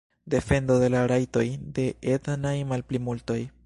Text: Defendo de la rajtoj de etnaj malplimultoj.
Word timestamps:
Defendo 0.35 0.77
de 0.85 0.87
la 0.93 1.03
rajtoj 1.13 1.45
de 1.79 1.87
etnaj 2.17 2.59
malplimultoj. 2.75 3.43